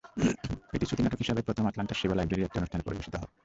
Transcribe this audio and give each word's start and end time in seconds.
এটি 0.75 0.85
শ্রুতিনাটক 0.87 1.19
হিসেবে 1.23 1.45
প্রথম 1.47 1.63
আটলান্টার 1.65 1.99
সেবা 2.01 2.15
লাইব্রেরির 2.15 2.47
একটি 2.47 2.59
অনুষ্ঠানে 2.59 2.85
পরিবেশিত 2.87 3.13
হয়। 3.15 3.31